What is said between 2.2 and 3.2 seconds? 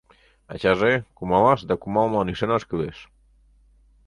ӱшанаш кӱлеш.